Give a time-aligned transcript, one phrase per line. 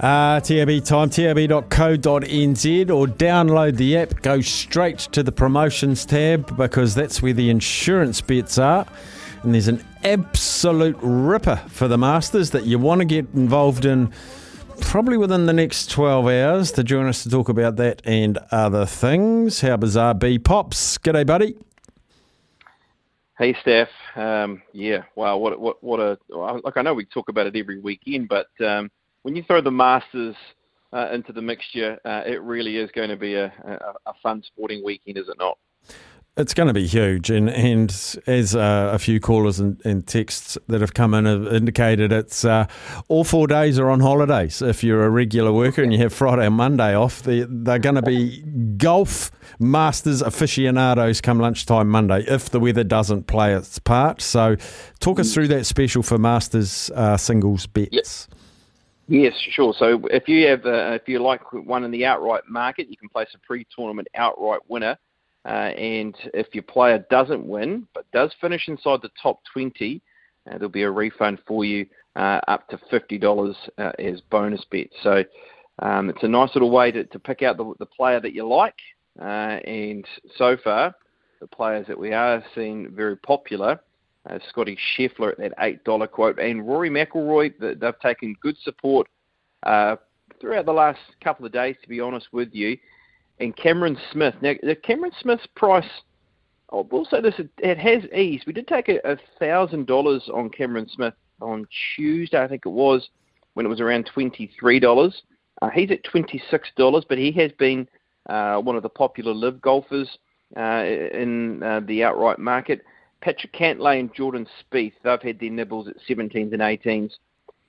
[0.00, 4.20] Uh, TAB time, tab.co.nz or download the app.
[4.22, 8.86] Go straight to the promotions tab because that's where the insurance bets are.
[9.42, 14.12] And there's an absolute ripper for the Masters that you want to get involved in
[14.80, 18.84] probably within the next 12 hours to join us to talk about that and other
[18.84, 19.62] things.
[19.62, 20.98] How bizarre B Pops.
[20.98, 21.56] G'day, buddy.
[23.38, 23.88] Hey, Steph.
[24.14, 27.78] Um, yeah, wow, what what what a like I know we talk about it every
[27.78, 28.90] weekend, but um,
[29.26, 30.36] when you throw the Masters
[30.92, 34.40] uh, into the mixture, uh, it really is going to be a, a, a fun
[34.46, 35.58] sporting weekend, is it not?
[36.36, 37.90] It's going to be huge, and and
[38.28, 42.44] as uh, a few callers and, and, texts that have come in have indicated, it's
[42.44, 42.66] uh,
[43.08, 44.62] all four days are on holidays.
[44.62, 47.94] If you're a regular worker and you have Friday and Monday off, they, they're going
[47.94, 48.42] to be
[48.76, 54.20] golf masters aficionados come lunchtime Monday if the weather doesn't play its part.
[54.20, 54.56] So,
[55.00, 58.28] talk us through that special for masters uh, singles bets.
[59.08, 59.72] Yes, sure.
[59.78, 63.08] So if you have uh, if you like one in the outright market, you can
[63.08, 64.98] place a pre-tournament outright winner
[65.46, 70.02] uh, and if your player doesn't win but does finish inside the top 20,
[70.46, 74.88] uh, there'll be a refund for you uh, up to $50 uh, as bonus bet.
[75.04, 75.22] So
[75.78, 78.46] um, it's a nice little way to, to pick out the, the player that you
[78.46, 78.74] like.
[79.20, 80.04] Uh, and
[80.36, 80.94] so far,
[81.40, 83.78] the players that we are seeing very popular
[84.28, 89.06] uh, Scotty Scheffler at that $8 quote, and Rory McIlroy, they've taken good support
[89.64, 89.96] uh,
[90.40, 92.76] throughout the last couple of days, to be honest with you
[93.40, 94.34] and Cameron Smith.
[94.40, 95.88] Now, the Cameron Smith's price,
[96.72, 98.44] I will say this, it, has eased.
[98.46, 103.08] We did take a thousand dollars on Cameron Smith on Tuesday, I think it was,
[103.54, 105.22] when it was around twenty three dollars.
[105.62, 107.88] Uh, he's at twenty six dollars, but he has been
[108.28, 110.08] uh, one of the popular live golfers
[110.56, 112.82] uh, in uh, the outright market.
[113.26, 117.10] Patrick Cantlay and Jordan Spieth, they've had their nibbles at 17s and 18s.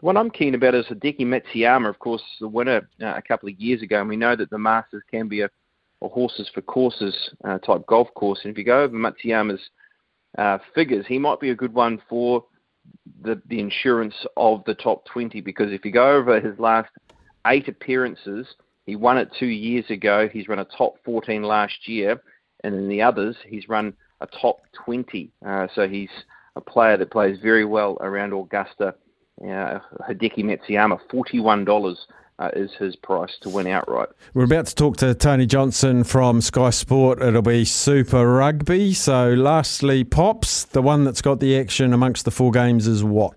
[0.00, 3.58] What I'm keen about is Hideki Matsuyama, of course, the winner uh, a couple of
[3.58, 5.48] years ago, and we know that the Masters can be a,
[6.02, 8.40] a horses for courses uh, type golf course.
[8.44, 9.70] And if you go over Matsuyama's
[10.36, 12.44] uh, figures, he might be a good one for
[13.22, 16.90] the the insurance of the top 20 because if you go over his last
[17.46, 18.46] eight appearances,
[18.84, 20.28] he won it two years ago.
[20.30, 22.20] He's run a top 14 last year,
[22.64, 25.30] and in the others, he's run a top 20.
[25.46, 26.10] Uh, so he's
[26.56, 28.94] a player that plays very well around Augusta
[29.42, 31.96] uh, Hideki Matsuyama, $41
[32.38, 34.08] uh, is his price to win outright.
[34.34, 37.20] We're about to talk to Tony Johnson from Sky Sport.
[37.22, 38.94] It'll be Super Rugby.
[38.94, 43.34] So, lastly, Pops, the one that's got the action amongst the four games is what?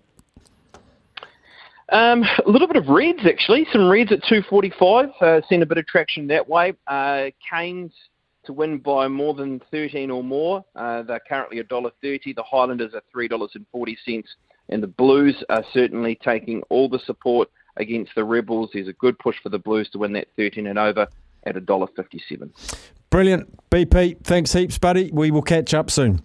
[1.92, 3.68] Um, a little bit of Reds actually.
[3.74, 5.10] Some Reds at 245.
[5.20, 6.74] Uh, seen a bit of traction that way.
[6.88, 7.92] Uh, Canes
[8.46, 10.64] to win by more than 13 or more.
[10.76, 12.36] Uh, they're currently $1.30.
[12.36, 14.24] The Highlanders are $3.40
[14.70, 18.72] and the Blues are certainly taking all the support against the Rebels.
[18.74, 21.08] There's a good push for the Blues to win that 13 and over
[21.46, 22.80] at $1.57.
[23.10, 23.70] Brilliant.
[23.70, 25.12] BP, thanks heaps, buddy.
[25.12, 26.22] We will catch up soon.